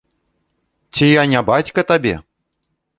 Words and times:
Ці 0.95 1.05
я 1.21 1.27
не 1.37 1.45
бацька 1.53 1.87
табе? 1.95 2.19